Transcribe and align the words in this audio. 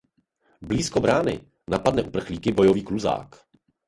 Blízko 0.61 0.99
brány 0.99 1.45
napadne 1.67 2.03
uprchlíky 2.03 2.51
bojový 2.51 2.83
kluzák. 2.83 3.35